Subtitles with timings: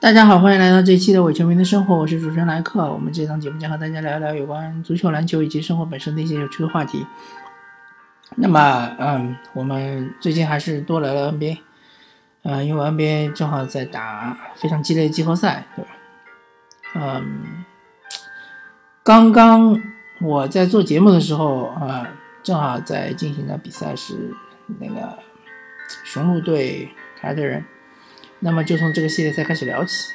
[0.00, 2.88] 大家好，欢迎来到这一期的伪球迷的生活，我是主持人莱克。
[2.92, 7.04] 我们这档节目将和大家聊一聊有关足球、篮球以及生活本身的一些有趣的话题。
[8.36, 11.58] 那么，嗯，我们最近还是多聊聊 NBA，
[12.44, 15.90] 呃，因为 NBA 正好在打非常激烈的季后赛，对吧？
[16.94, 17.64] 嗯，
[19.02, 19.82] 刚刚
[20.20, 22.06] 我在做节目的时候，啊，
[22.44, 24.32] 正好在进行的比赛是
[24.78, 25.18] 那个
[26.04, 26.88] 雄鹿队
[27.20, 27.64] 凯尔特人。
[28.40, 30.12] 那么就从这个系列赛开始聊起。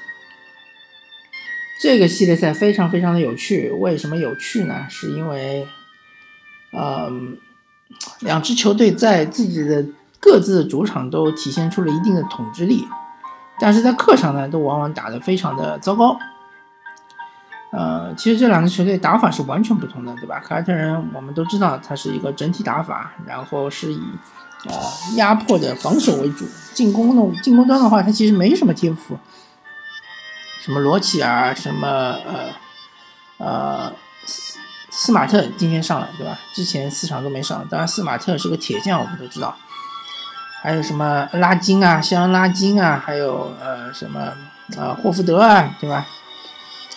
[1.82, 4.86] 这个系列赛非常非常的有趣，为什么有趣呢？
[4.90, 5.68] 是因为，
[6.72, 7.38] 嗯，
[8.22, 9.86] 两支球队在自己的
[10.20, 12.88] 各自主场都体现出了一定的统治力，
[13.60, 16.18] 但是在客场呢，都往往打得非常的糟糕。
[17.72, 20.40] 呃，其实这两支球队打法是完全不同的，对吧？
[20.40, 24.02] 凯尔特人我们都知道，它是一个整体打法，然后是以。
[24.70, 24.76] 啊，
[25.16, 29.18] 压迫的防守为主，进攻的进攻端的话，他其实没什么天赋。
[30.62, 31.88] 什么罗齐尔，什么
[32.26, 32.50] 呃
[33.38, 33.94] 呃
[34.26, 34.58] 斯
[34.90, 36.40] 斯马特今天上了对吧？
[36.54, 39.54] 之前四场都没上，当然斯马特是个铁匠，我们都知道。
[40.62, 44.22] 还有什么拉金啊，肖恩拉金啊，还有呃什么
[44.78, 46.08] 啊霍福德啊，对吧？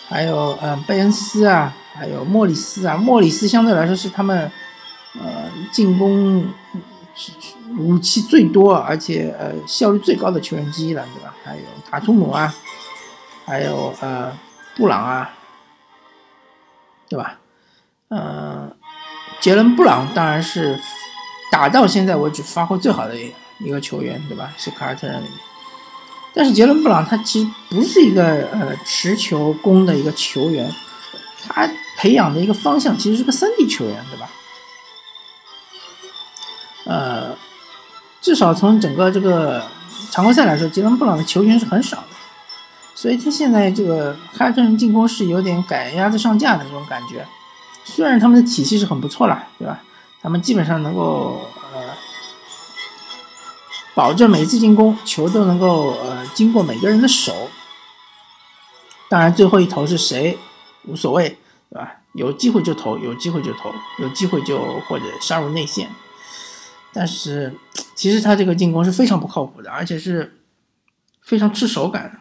[0.07, 4.49] 还有嗯贝恩斯啊，还有莫里斯啊，莫里斯相对来说是他们
[5.19, 6.47] 呃进攻。
[7.17, 7.31] 是
[7.77, 11.33] 武器最多，而且呃效率最高的球员之一了，对吧？
[11.43, 12.53] 还有塔图姆啊，
[13.43, 14.31] 还有呃
[14.75, 15.33] 布朗啊，
[17.09, 17.39] 对吧？
[18.09, 18.71] 嗯，
[19.41, 20.79] 杰伦布朗当然是
[21.51, 23.15] 打到现在为止发挥最好的
[23.59, 24.53] 一个球员，对吧？
[24.55, 25.39] 是凯尔特人里面。
[26.33, 30.71] 但是杰伦布朗他其实不是一个呃持球攻的一个球员，
[31.47, 34.29] 他培养的一个方向其实是个三 D 球员，对吧？
[36.87, 37.35] 呃。
[38.19, 39.63] 至少从整个这个
[40.09, 42.07] 常规赛来说，杰伦布朗的球权是很少的，
[42.95, 47.25] 所以他现在这个凯尔特人进攻是有点赶鸭子上架的这种感觉。
[47.85, 49.79] 虽然他们的体系是很不错了，对吧？
[50.19, 51.79] 他们基本上能够呃
[53.93, 57.49] 保证每次进攻球都能够呃经过每个人的手。
[59.07, 60.37] 当然最后一投是谁
[60.85, 61.37] 无所谓，
[61.69, 61.93] 对吧？
[62.13, 64.57] 有机会就投，有机会就投，有机会就
[64.89, 65.87] 或者杀入内线。
[66.97, 67.53] 但是。
[67.95, 70.39] 其实他这个进攻是非常不靠谱的，而且是
[71.19, 72.19] 非常吃手感的。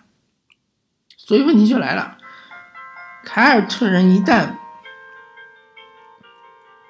[1.19, 2.17] 所以问题就来了，
[3.23, 4.55] 凯尔特人一旦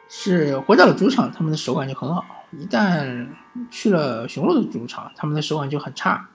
[0.08, 3.26] 是回到了主场，他们的手感就很好；一旦
[3.72, 6.28] 去了雄鹿的主场，他们的手感就很差。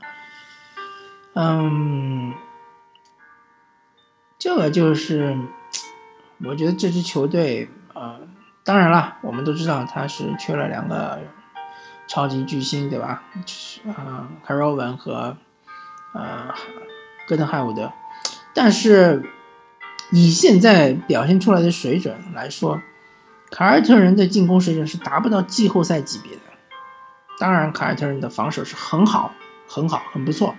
[1.35, 2.33] 嗯，
[4.37, 5.37] 这个就是
[6.43, 8.19] 我觉得这支球队，呃，
[8.65, 11.17] 当然了，我们都知道他是缺了两个。
[12.11, 13.23] 超级巨星对吧？
[13.95, 15.37] 啊，凯尔文和
[16.13, 16.53] 呃
[17.25, 17.93] 戈登汉伍德，
[18.53, 19.23] 但是
[20.11, 22.81] 以现在表现出来的水准来说，
[23.49, 26.41] 凯尔特人的进攻水准是达不到季后赛级别的。
[27.39, 29.33] 当然，凯尔特人的防守是很好、
[29.65, 30.53] 很好、很不错、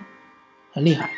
[0.71, 1.11] 很厉害。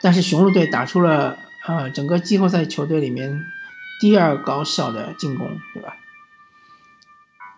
[0.00, 1.36] 但是雄鹿队打出了
[1.66, 3.44] 呃整个季后赛球队里面
[4.00, 5.96] 第二高效的进攻，对吧？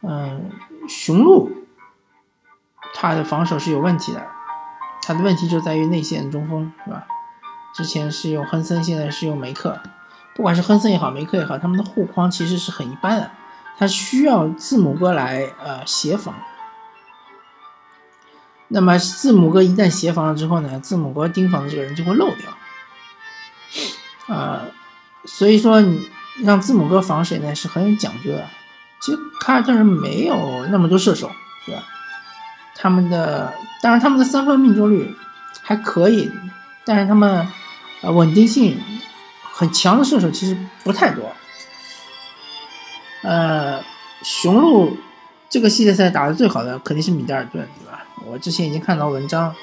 [0.08, 0.50] 嗯，
[0.88, 1.50] 雄鹿，
[2.94, 4.24] 他的防守是有问题的，
[5.02, 7.06] 他的问题就在于内线中锋，是吧？
[7.74, 9.80] 之前是用亨森，现在是用梅克，
[10.34, 13.32] 不管是亨森也好，梅克也好，他们的护框其实是很一般的，
[13.76, 16.34] 他需要字母哥来呃协防。
[18.68, 24.62] 那么字母哥一旦协防了之后呢，字母哥盯防的这个人就会漏掉，啊，
[25.24, 26.08] 所以说你
[26.44, 28.46] 让字母哥防谁呢，是很有讲究的。
[29.06, 31.30] 其实凯尔特人没有那么多射手，
[31.64, 31.84] 对吧？
[32.74, 35.14] 他们的当然他们的三分命中率
[35.62, 36.28] 还可以，
[36.84, 37.46] 但是他们
[38.00, 38.76] 呃稳定性
[39.52, 41.30] 很强的射手其实不太多。
[43.22, 43.80] 呃，
[44.24, 44.96] 雄鹿
[45.48, 48.04] 这个系列赛打的最好的肯定是米德尔顿，对吧？
[48.26, 49.54] 我之前已经看到文章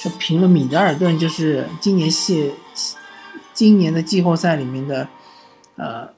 [0.00, 2.52] 说评论米德尔顿就是今年系
[3.54, 5.06] 今年的季后赛里面的
[5.76, 6.08] 呃。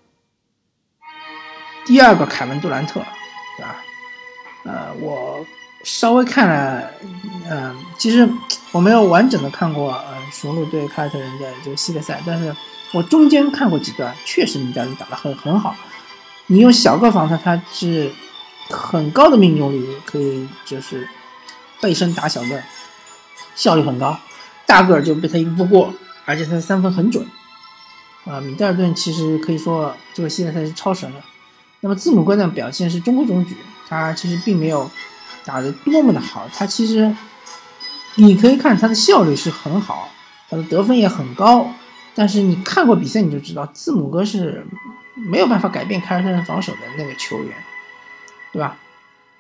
[1.84, 3.00] 第二个凯文杜兰特，
[3.56, 3.76] 对吧？
[4.64, 5.44] 呃，我
[5.82, 6.90] 稍微看了，
[7.50, 8.28] 嗯，其实
[8.70, 12.54] 我没有完整的看过，呃，雄鹿对凯尔特人的这个系列赛，但是
[12.92, 15.74] 我中间看过几段，确实米德尔打得很很好。
[16.46, 18.12] 你用小个防他，他是
[18.68, 21.08] 很高的命中率，可以就是
[21.80, 22.62] 背身打小个，
[23.56, 24.16] 效率很高。
[24.66, 25.92] 大个就被他一步过，
[26.24, 27.26] 而且他的三分很准。
[28.24, 31.20] 啊，米德尔顿其实可以说这个系列赛是超神了。
[31.82, 33.56] 那么字母哥的表现是中规中矩，
[33.88, 34.90] 他其实并没有
[35.44, 37.14] 打得多么的好，他其实
[38.14, 40.08] 你可以看他的效率是很好，
[40.48, 41.68] 他的得分也很高，
[42.14, 44.64] 但是你看过比赛你就知道，字母哥是
[45.16, 47.52] 没有办法改变凯尔特人防守的那个球员，
[48.52, 48.78] 对吧？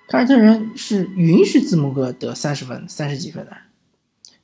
[0.08, 3.56] 凯尔特人是允许字母哥得三十分、三十几分的，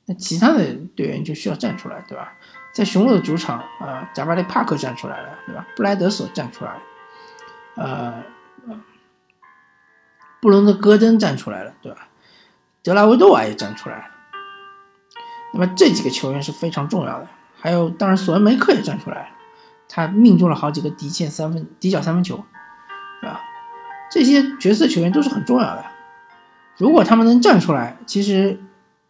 [0.05, 2.33] 那其他的队员就需要站出来，对吧？
[2.73, 5.67] 在雄鹿的主场啊，贾巴雷·帕克站出来了，对吧？
[5.75, 6.81] 布莱德索站出来了，
[7.79, 8.23] 呃，
[10.41, 12.09] 布伦德·戈登站出来了，对吧？
[12.83, 14.05] 德拉维多瓦也站出来了。
[15.53, 17.27] 那么这几个球员是非常重要的，
[17.57, 19.31] 还有当然索恩梅克也站出来，
[19.87, 22.43] 他命中了好几个底线三分、底角三分球，
[23.21, 23.41] 对吧？
[24.11, 25.85] 这些角色球员都是很重要的。
[26.77, 28.61] 如果他们能站出来，其实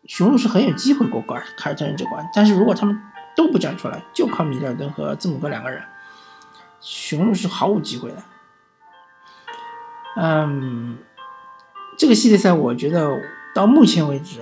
[0.05, 2.29] 雄鹿是很有机会过关凯尔特人这关。
[2.33, 3.01] 但是如果他们
[3.35, 5.81] 都不站出来，就靠米勒登和字母哥两个人，
[6.81, 8.23] 雄鹿是毫无机会的。
[10.15, 10.97] 嗯，
[11.97, 13.09] 这个系列赛我觉得
[13.53, 14.41] 到目前为止。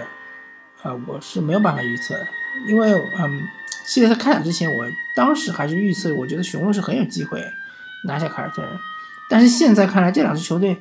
[0.83, 2.27] 啊，我是没有办法预测的，
[2.69, 3.47] 因为嗯，
[3.83, 4.85] 系列赛开打之前，我
[5.15, 7.43] 当时还是预测，我觉得雄鹿是很有机会
[8.05, 8.71] 拿下凯尔特人。
[9.27, 10.77] 但是现在看来，这两支球队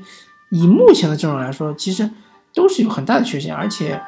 [0.50, 2.08] 以目前的阵容来说，其实
[2.54, 4.00] 都是有很大的缺陷，而且，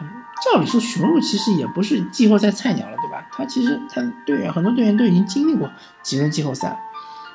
[0.00, 0.08] 嗯
[0.44, 3.26] 照理说雄鹿其实也不是季后赛菜鸟了，对吧？
[3.30, 5.70] 他其实他队员很多队员都已经经历过
[6.02, 6.78] 几轮季后赛，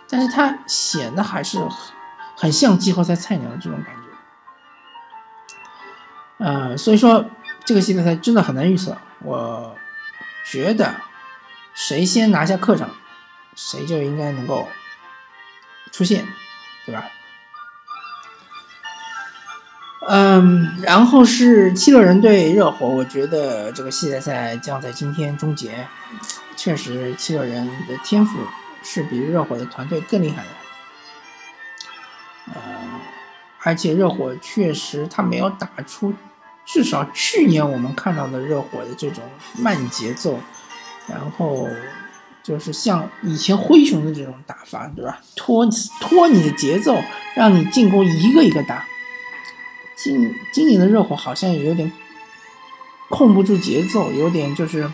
[0.10, 1.58] 但是他显得还是
[2.42, 4.02] 很像季后赛菜鸟的这种感觉。
[6.46, 7.26] 呃，所以说。
[7.64, 9.78] 这个系列赛真的很难预测，我
[10.44, 10.96] 觉得
[11.76, 12.90] 谁先拿下客场，
[13.56, 14.68] 谁就应该能够
[15.92, 16.26] 出线，
[16.88, 17.08] 对吧？
[20.10, 25.88] 嗯，然后是七六人对热火，我觉得这个系列赛将在今天终结。
[26.58, 28.40] 确实，七六人的天赋
[28.82, 30.50] 是比热火的团队更厉害的，
[33.64, 36.14] 而且热火确实他没有打出。
[36.66, 39.24] 至少去年我们看到的热火的这种
[39.58, 40.40] 慢节奏，
[41.08, 41.68] 然后
[42.44, 45.20] 就是像以前灰熊的这种打法，对吧？
[45.36, 45.68] 拖
[46.00, 47.02] 拖你的节奏，
[47.36, 48.86] 让你进攻一个一个打。
[49.96, 51.92] 今今年的热火好像也有点
[53.10, 54.90] 控不住节奏，有点就是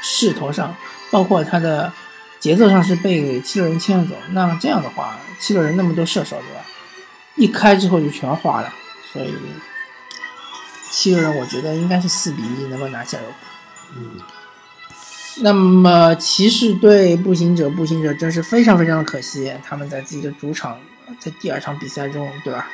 [0.00, 0.74] 势头上，
[1.10, 1.92] 包括他的
[2.40, 4.16] 节奏上是被七六人牵着走。
[4.32, 6.64] 那这样的话，七六人那么多射手，对吧？
[7.38, 8.72] 一开之后就全花了，
[9.12, 9.34] 所以。
[10.90, 13.18] 七六人，我觉得应该是四比一能够拿下。
[13.94, 14.18] 嗯，
[15.42, 20.80] 那么骑士对步行者，步行者真是非常非常的可惜，他们在自己的主场，
[21.20, 22.66] 在第二场比赛中，对吧？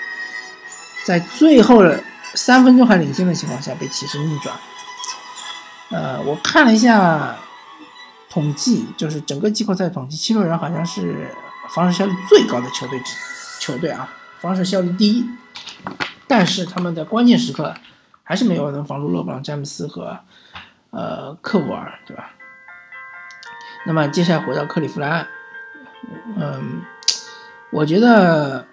[1.04, 2.02] 在最后的
[2.34, 4.56] 三分钟还领先的情况下被骑士逆转。
[5.90, 7.36] 呃，我看了一下
[8.30, 11.34] 统计，就是整个季后赛统计，七六人好像是
[11.74, 13.02] 防守效率最高的球队，
[13.58, 14.08] 球队啊，
[14.44, 15.26] 防守效率第一，
[16.28, 17.74] 但是他们的关键时刻。
[18.26, 20.18] 还是没有能防住勒布朗詹姆斯和，
[20.92, 22.30] 呃，克沃尔，对吧？
[23.84, 25.26] 那么接下来回到克利夫兰，
[26.34, 26.80] 嗯，
[27.70, 28.66] 我觉得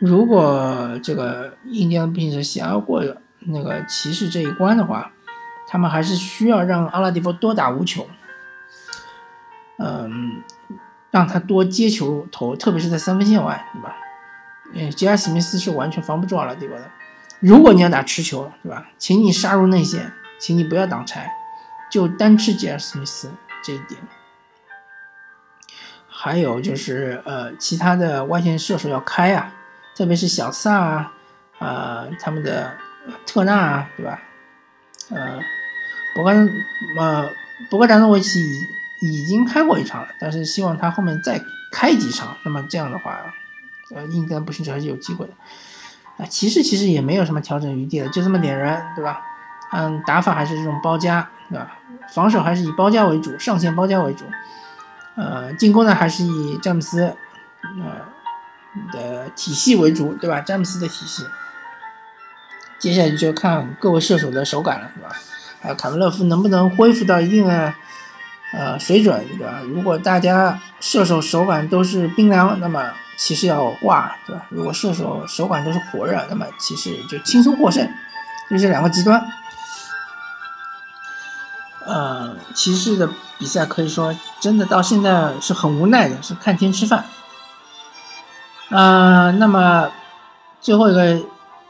[0.00, 3.04] 如果这个印第安步行者想要过
[3.38, 5.12] 那个骑士这一关的话，
[5.68, 8.08] 他们还是需要让阿拉迪波多打无球，
[9.78, 10.42] 嗯，
[11.12, 13.94] 让他多接球投，特别是在三分线外，对吧？
[14.72, 16.90] 嗯，杰尔史密斯是完全防不住阿拉迪波的。
[17.40, 18.86] 如果你要打持球，对吧？
[18.98, 21.32] 请你杀入内线，请你不要挡拆，
[21.90, 23.30] 就单吃杰尔史密斯
[23.62, 24.00] 这一点。
[26.06, 29.54] 还有就是，呃，其他的外线射手要开啊，
[29.96, 31.12] 特别是小萨啊，
[31.58, 32.76] 啊，他们的
[33.26, 34.20] 特纳啊，对吧？
[35.08, 35.40] 呃，
[36.14, 36.30] 博格
[36.98, 37.30] 呃，
[37.70, 38.38] 博格达诺维奇
[39.00, 43.18] 已已经开过一场了，但是希望他后面再开几场，那么这样的话，
[43.94, 45.32] 呃，应该步行者还是有机会的。
[46.18, 49.20] 啊，骑士其实也没有什么调整余地了，就这么点人，对吧？
[49.72, 51.78] 嗯，打法还是这种包夹，对吧？
[52.12, 54.24] 防守还是以包夹为主，上线包夹为主。
[55.16, 58.06] 呃，进攻呢还是以詹姆斯呃
[58.92, 60.40] 的体系为主，对吧？
[60.40, 61.24] 詹姆斯的体系。
[62.78, 65.14] 接下来就看各位射手的手感了，对吧？
[65.60, 67.74] 还有卡梅勒夫能不能恢复到一定的
[68.52, 69.60] 呃水准，对吧？
[69.66, 72.90] 如果大家射手手感都是冰凉，那么。
[73.20, 74.46] 骑士要挂，对吧？
[74.48, 77.86] 如果射手手感都是火热，那么骑士就轻松获胜。
[78.48, 79.22] 就这两个极端。
[81.84, 83.06] 呃，骑士的
[83.38, 87.04] 比赛可以说真的到现在是很无奈的，是看天吃饭。
[88.70, 89.90] 呃，那么
[90.62, 91.20] 最后一个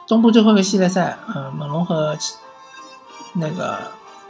[0.06, 2.16] 东部最后一个系列赛，呃，猛龙和
[3.32, 3.76] 那个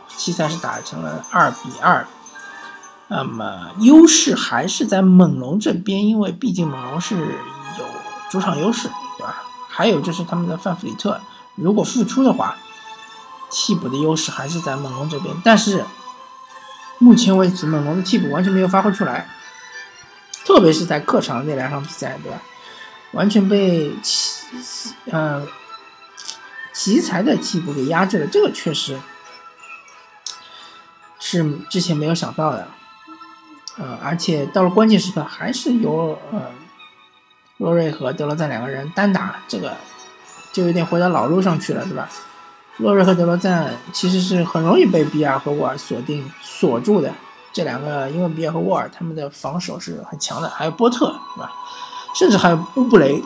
[0.09, 2.07] 奇才是打成了二比二。
[3.13, 7.85] 那么优势还是在猛龙这边，因为毕竟猛龙是有
[8.31, 8.89] 主场优势，
[9.19, 9.43] 对吧？
[9.69, 11.21] 还有就是他们的范弗里特，
[11.57, 12.57] 如果复出的话，
[13.51, 15.85] 替补的优势还是在猛龙这边，但是
[16.99, 19.29] 目前为止猛龙的替补完全没有发挥出来，
[20.45, 22.41] 特别是在客场那两场比赛，对吧？
[23.11, 24.47] 完全被奇
[25.11, 25.45] 呃
[26.73, 29.01] 奇才的替补给压制了，这个确实
[31.19, 32.69] 是之前没有想到的，
[33.81, 36.43] 呃，而且到了关键时刻还是由呃
[37.57, 39.75] 洛瑞和德罗赞两个人单打，这个
[40.53, 42.09] 就有点回到老路上去了，对吧？
[42.77, 47.13] 洛瑞和德罗赞其实是很容易被比尔和沃尔锁定锁住的，
[47.53, 51.53] 这两个因为比尔和沃尔他们的防守是很强的，还有波特，对吧？
[52.19, 53.23] 甚至还有乌布雷，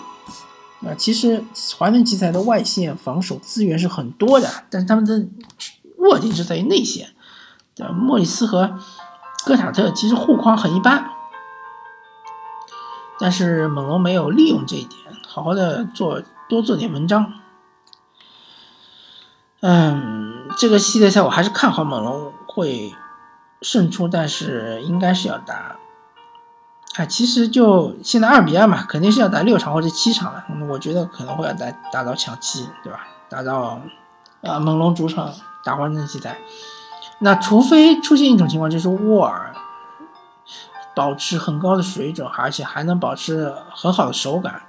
[0.83, 1.43] 啊，其实
[1.77, 5.27] 华顿奇才的外线防守资源是很多的，但是他们的
[5.97, 7.09] 弱点是在于内线，
[7.75, 8.79] 对莫里斯和
[9.45, 11.11] 戈塔特其实护框很一般，
[13.19, 17.33] 但是猛龙没有利用这一点，好好的做多做点文章。
[19.61, 22.95] 嗯，这个系列赛我还是看好猛龙会
[23.63, 25.77] 胜出，但是应该是要打。
[26.97, 30.45] 啊，其实就现在二比二嘛，肯定是要打六场或者七场了。
[30.69, 33.07] 我觉得可能会要打打到抢七，对吧？
[33.29, 33.81] 打到
[34.43, 35.33] 啊，猛龙主场
[35.65, 36.39] 打完那比赛。
[37.19, 39.55] 那除非出现一种情况，就是沃尔
[40.95, 44.63] 保持很高的水准，而且还能保持很好的手感，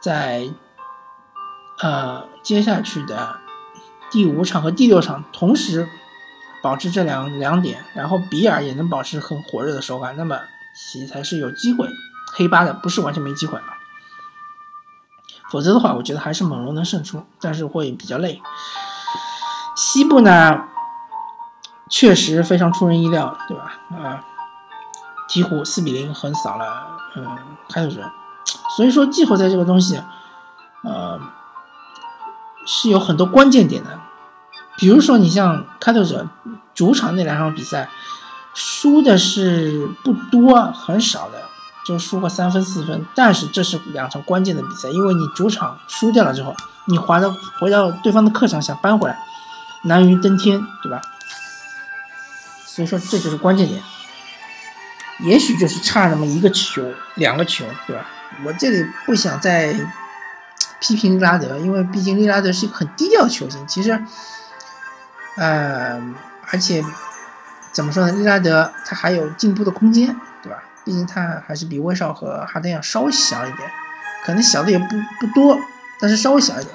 [0.00, 0.48] 在
[1.80, 3.36] 呃接下去的。
[4.10, 5.86] 第五场和第六场同时
[6.62, 10.40] 保持这两两点，然后比尔也能保持很火热的手感，那么
[10.74, 11.86] 其才是有机会
[12.32, 13.76] 黑八的，不是完全没机会啊。
[15.50, 18.40] 否则的话，我觉得还是猛龙能胜出，但是会比较累。
[19.76, 20.64] 西部呢，
[21.88, 23.72] 确实非常出人意料，对吧？
[23.90, 24.24] 啊，
[25.28, 27.26] 鹈鹕四比零横扫了嗯
[27.68, 28.10] 开拓者，
[28.76, 30.00] 所以说季后赛这个东西，
[30.82, 31.20] 呃。
[32.70, 33.98] 是有很多关键点的，
[34.76, 36.28] 比如说你像开拓者
[36.74, 37.88] 主场那两场比赛，
[38.52, 41.44] 输的是不多，很少的，
[41.86, 43.06] 就输个三分四分。
[43.14, 46.54] 但是这是两场关键的比赛，因为你主场输掉了之后，
[46.84, 49.18] 你还到回到对方的客场想扳回来，
[49.84, 51.00] 难于登天，对吧？
[52.78, 53.82] 所以说这就是关键点，
[55.18, 58.06] 也许就是差那么一个球、两个球，对吧？
[58.44, 59.74] 我这里不想再。
[60.80, 63.66] 批评利拉德，因为毕竟利拉德是一个很低调的球星。
[63.66, 64.00] 其实，
[65.34, 66.00] 呃，
[66.52, 66.80] 而且
[67.72, 68.12] 怎么说呢？
[68.12, 70.62] 利拉德他还有进步的空间，对吧？
[70.84, 73.68] 毕竟他还是比威少和哈登要稍微小一点，
[74.24, 74.86] 可能小的也不
[75.18, 75.58] 不多，
[75.98, 76.72] 但是稍微小一点。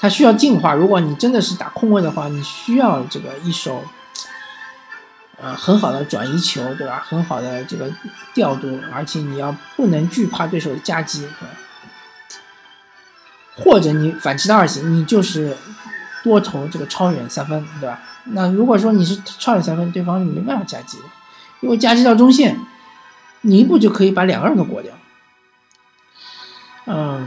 [0.00, 0.74] 他需要进化。
[0.74, 3.84] 如果你真的是打控位的话，你需要这个一手，
[5.40, 7.04] 呃，很好的转移球，对吧？
[7.08, 7.88] 很好的这个
[8.34, 11.48] 调度，而且你要不能惧怕对手的夹击，对？
[13.64, 15.56] 或者你反其道而行，你就是
[16.22, 18.00] 多投这个超远三分，对吧？
[18.24, 21.04] 那如果说你是超远三分，对方是没办法夹击的，
[21.60, 22.58] 因为夹击到中线，
[23.42, 24.92] 你一步就可以把两个人都过掉。
[26.86, 27.26] 嗯，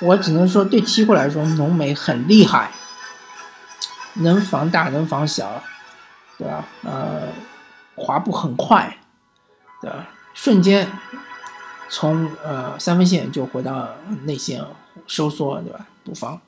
[0.00, 2.70] 我只能说对鹈鹕来说，浓眉很厉害，
[4.14, 5.62] 能防大能防小，
[6.38, 6.64] 对吧？
[6.82, 7.28] 呃，
[7.96, 8.96] 滑步很快，
[9.80, 10.08] 对吧？
[10.34, 10.88] 瞬间
[11.88, 13.88] 从呃三分线就回到
[14.24, 14.64] 内线。
[15.08, 15.86] 收缩对吧？
[16.04, 16.40] 补防，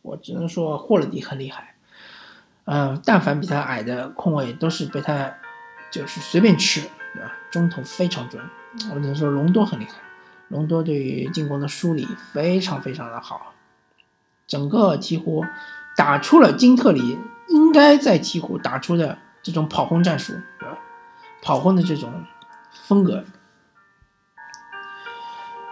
[0.00, 1.74] 我只能说霍勒迪很厉害。
[2.64, 5.34] 嗯，但凡比他矮的空位都是被他
[5.92, 6.80] 就是随便吃，
[7.12, 7.30] 对吧？
[7.50, 8.42] 中投非常准。
[8.92, 9.98] 我只能说隆多很厉害，
[10.48, 13.52] 隆多对于进攻的梳理非常非常的好。
[14.46, 15.46] 整个鹈鹕
[15.94, 17.18] 打出了金特里
[17.48, 20.78] 应该在鹈鹕打出的这种跑轰战术，对吧？
[21.42, 22.24] 跑轰的这种
[22.86, 23.24] 风格，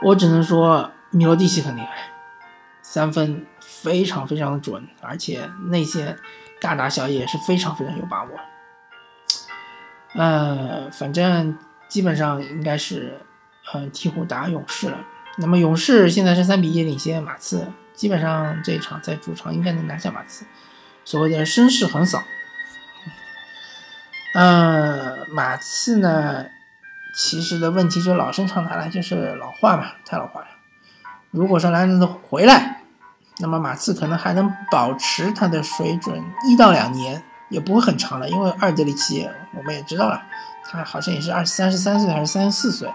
[0.03, 2.11] 我只能说米罗蒂奇很厉害。
[2.81, 6.19] 三分非常非常的准，而且内线
[6.59, 8.31] 大打小也是非常非常有把握。
[10.15, 13.21] 呃，反正基本上应该是，
[13.75, 15.05] 呃，鹈鹕打勇士了。
[15.37, 20.47] 那么勇士现在是三比一领先马刺，基本上这一场在主场应该能拿下马刺，
[21.05, 22.23] 所谓的声势横扫。
[24.35, 26.47] 呃，马刺呢，
[27.15, 30.47] 其实的问题就老生常谈了，就是老化嘛，太老化了。
[31.31, 32.83] 如果说莱昂纳回来，
[33.39, 38.29] 那么马刺可能还能保持他的水准一到两年，也不会很长了。
[38.29, 40.23] 因为二德里奇我们也知道了，
[40.65, 42.89] 他好像也是二三十三岁还是三十四岁。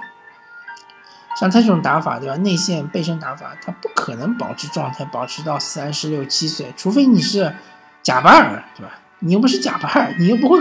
[1.39, 2.35] 像他这种打法，对吧？
[2.37, 7.55] 内线背身打法，他不可能保持状态保持到三十六七岁，除非你是
[8.03, 8.91] 贾巴尔，对吧？
[9.19, 10.59] 你又不是贾巴尔，你又不会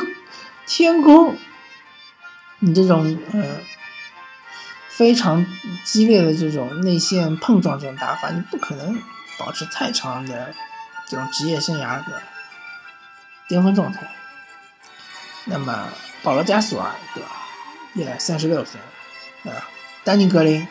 [0.75, 1.37] 天空，
[2.61, 3.45] 你这种呃。
[4.89, 5.45] 非常
[5.83, 8.97] 激烈的这种内线碰撞这种打法，你不可能
[9.39, 10.55] 保持太长的
[11.09, 12.23] 这种职业生涯的
[13.49, 14.07] 巅峰状态。
[15.47, 15.89] 那么
[16.23, 17.31] 保罗加索尔对吧，
[17.95, 18.87] 也三十六岁了，
[19.43, 19.65] 对吧？
[20.05, 20.69] 丹尼格林、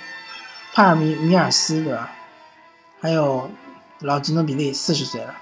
[0.71, 2.11] 帕尔米米尔斯对吧？
[3.01, 3.51] 还有
[4.01, 5.35] 老吉诺比利四十岁了，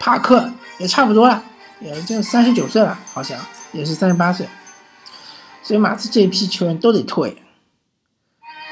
[0.00, 1.44] 帕克也差不多了，
[1.80, 3.38] 也就三十九岁了，好像
[3.72, 4.48] 也是三十八岁。
[5.62, 7.36] 所以马刺这一批球员都得退，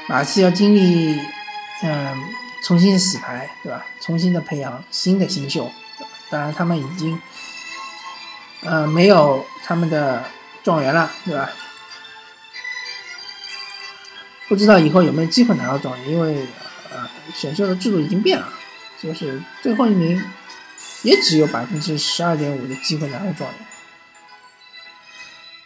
[0.07, 1.17] 马刺要经历
[1.83, 2.17] 嗯
[2.63, 3.85] 重新洗牌，对吧？
[4.01, 5.71] 重新的培养新的新秀，
[6.29, 7.17] 当然他们已经
[8.61, 10.23] 呃没有他们的
[10.63, 11.49] 状元了，对吧？
[14.49, 16.45] 不知道以后有没有机会拿到状元，因为
[16.91, 18.51] 呃选秀的制度已经变了，
[19.01, 20.21] 就是最后一名
[21.03, 23.65] 也只有百分之十二点五的机会拿到状元。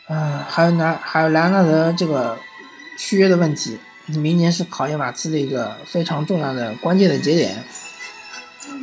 [0.07, 2.37] 呃，还有拿还有莱昂纳德这个
[2.97, 7.63] 续约的问题，明年是考验马刺的一个非常重要的关键的节点。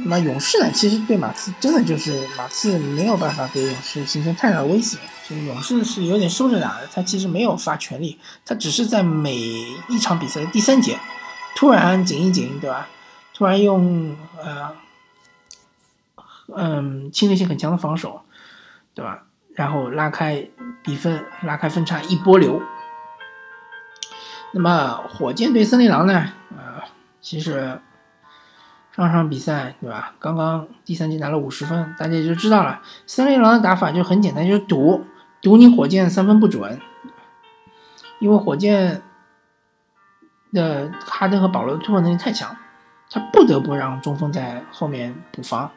[0.04, 4.96] 那勇士呢，其实对马刺真的就是马刺没有办法给勇士形成太大的威胁，
[5.28, 10.98] 就是勇士是有点收着打的，他其实没有发全力，他只是在每一场比赛的第三节
[11.54, 12.88] 突然紧一紧，对吧？
[13.34, 14.74] 突然用呃
[16.56, 18.22] 嗯侵略性很强的防守，
[18.94, 19.24] 对吧？
[19.54, 20.48] 然后拉开
[20.82, 22.62] 比分，拉开分差，一波流。
[24.52, 26.32] 那么火箭对森林狼呢？
[26.50, 26.82] 呃，
[27.20, 27.80] 其实
[28.94, 30.14] 上场比赛对吧？
[30.18, 32.82] 刚刚第三节拿了五十分，大家就知道了。
[33.06, 35.06] 森林狼的打法就很简单，就是赌，
[35.40, 36.80] 赌你火箭三分不准。
[38.18, 39.02] 因为火箭
[40.52, 42.54] 的哈登和保罗的突破能力太强，
[43.10, 45.70] 他不得不让中锋在后面补防。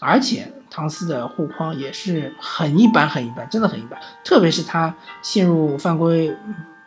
[0.00, 4.00] 而且唐斯的护框也是很一般，很一般，真的很一般。
[4.24, 6.36] 特别是他陷入犯规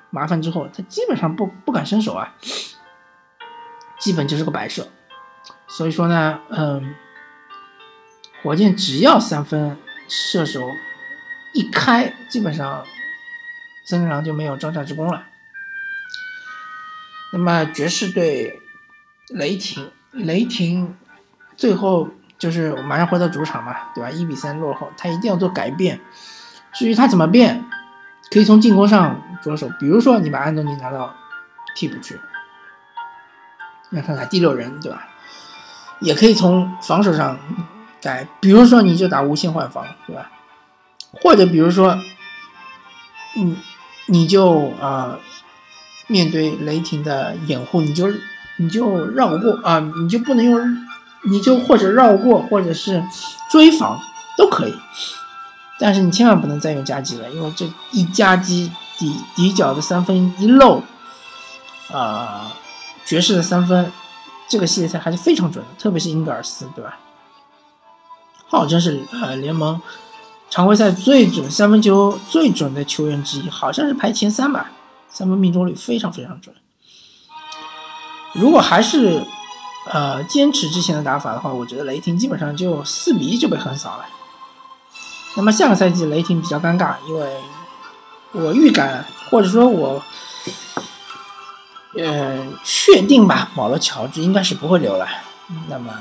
[0.10, 2.34] 麻烦之后，他基本上不不敢伸手啊，
[4.00, 4.88] 基本就是个摆设。
[5.68, 6.94] 所以说呢，嗯，
[8.44, 10.62] 火箭只要三分射手
[11.54, 12.86] 一开，基本上
[13.86, 15.26] 森林狼就没有招架之功了。
[17.34, 18.60] 那么爵士对
[19.30, 20.96] 雷霆，雷霆
[21.56, 22.10] 最后。
[22.42, 24.10] 就是马上回到主场嘛，对吧？
[24.10, 26.02] 一比三落后，他一定要做改变。
[26.74, 27.64] 至于他怎么变，
[28.32, 31.14] 可以从进攻上着手，比如说你把安东尼拿到
[31.76, 32.20] 替补去，
[33.92, 35.08] 让他打第六人，对吧？
[36.00, 37.38] 也可以从防守上
[38.02, 40.32] 改，比如说你就打无限换防，对吧？
[41.22, 41.96] 或者比如说，
[43.38, 43.56] 嗯，
[44.08, 45.20] 你就啊，
[46.08, 48.12] 面对雷霆的掩护，你就
[48.56, 50.88] 你就绕过啊，你就不能用。
[51.24, 53.04] 你就或者绕过，或者是
[53.52, 54.00] 追防
[54.38, 54.74] 都可以，
[55.80, 60.82] 但是你千万不能再用夹击了，因为这一夹击底底角的三分一漏，
[61.92, 62.52] 啊，
[63.06, 63.92] 爵士的三分，
[64.48, 66.98] 这个系列赛还是非常准的，特别是英格尔斯，对吧？
[68.48, 69.80] 号称是呃联盟
[70.50, 74.72] 常规赛最准三分球最准的球员之一，好像是排前三吧，
[75.08, 76.56] 三分命中率非常非常准。
[78.34, 79.24] 如果还是。
[79.86, 84.06] 呃，坚持之前的打法的话，我觉得雷霆基本上就四比一就被横扫了。
[85.36, 87.38] 那么下个赛季雷霆比较尴尬，因为
[88.32, 90.02] 我预感或者说我
[91.98, 95.08] 呃确定吧，保罗乔治应该是不会留了。
[95.68, 95.92] 那么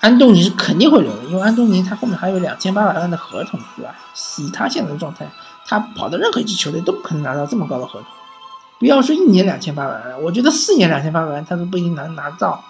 [0.00, 3.94] 安东尼是肯定会留的，因为安东尼他后面还有两千八百万的合同，对吧？
[4.38, 5.30] 以他现在的状态，
[5.64, 8.08] 他跑到任何一支球队都不可能拿到这么高的合同。
[8.82, 12.64] 不要说一年两千八百万，我觉得四年两千八百万他都不一定能拿到。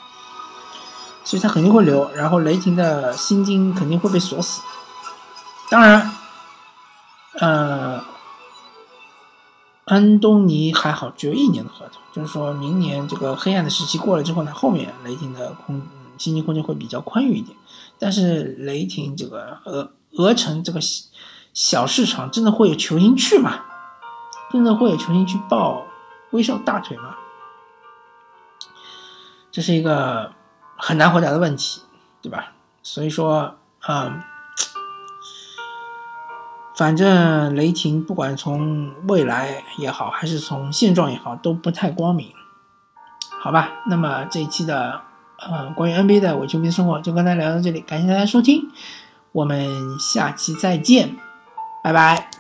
[1.24, 4.60] 所以他肯定会留，然后雷霆的薪金肯定会被锁死。
[5.70, 6.12] 当然，
[7.40, 8.04] 呃，
[9.86, 15.80] 安东尼还好，只有一年的合同，就是说明年这个黑暗的时期过了之后呢，后面雷霆的空
[16.18, 17.56] 薪金空间会比较宽裕一点。
[17.98, 20.78] 但是雷霆这个俄俄城这个
[21.54, 23.60] 小市场，真的会有球星去吗？
[24.52, 25.86] 真的会有球星去报
[26.32, 27.16] 威少大腿嘛？
[29.50, 30.32] 这是一个。
[30.84, 31.80] 很难回答的问题，
[32.20, 32.54] 对吧？
[32.82, 33.54] 所以说，
[33.86, 34.20] 嗯，
[36.74, 42.34] 反正雷霆不管从未来也好，还是从现状也好，都不太光明，
[43.40, 43.70] 好吧？
[43.86, 45.02] 那么这一期的，
[45.38, 48.68] 呃，关于 NBA 的伪球迷生活就跟大家聊到这里，感谢大家收听，
[49.30, 51.16] 我们下期再见，
[51.84, 52.31] 拜拜。